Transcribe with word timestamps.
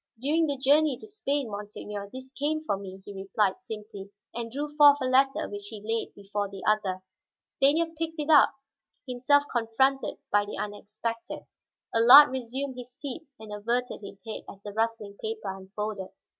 "During 0.19 0.47
the 0.47 0.57
journey 0.57 0.97
to 0.97 1.05
Spain, 1.07 1.51
monseigneur, 1.51 2.09
this 2.11 2.31
came 2.31 2.63
for 2.63 2.75
me," 2.75 3.03
he 3.05 3.13
replied 3.13 3.59
simply, 3.59 4.09
and 4.33 4.49
drew 4.49 4.67
forth 4.75 4.97
a 4.99 5.05
letter 5.05 5.47
which 5.47 5.67
he 5.67 5.79
laid 5.79 6.15
before 6.15 6.49
the 6.49 6.63
other. 6.65 7.03
Stanief 7.45 7.89
picked 7.99 8.19
it 8.19 8.31
up, 8.31 8.51
himself 9.07 9.43
confronted 9.51 10.17
by 10.31 10.43
the 10.45 10.57
unexpected. 10.57 11.45
Allard 11.93 12.31
resumed 12.31 12.77
his 12.79 12.91
seat 12.95 13.27
and 13.39 13.53
averted 13.53 14.01
his 14.01 14.23
head 14.25 14.41
as 14.49 14.59
the 14.63 14.73
rustling 14.73 15.19
paper 15.21 15.55
unfolded. 15.55 16.07